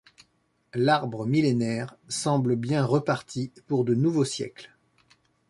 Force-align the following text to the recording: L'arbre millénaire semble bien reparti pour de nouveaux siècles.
L'arbre 0.73 1.27
millénaire 1.27 1.95
semble 2.07 2.55
bien 2.55 2.83
reparti 2.83 3.51
pour 3.67 3.85
de 3.85 3.93
nouveaux 3.93 4.25
siècles. 4.25 4.75